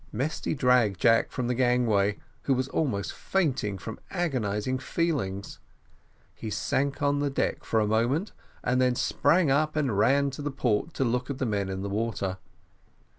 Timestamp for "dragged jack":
0.55-1.29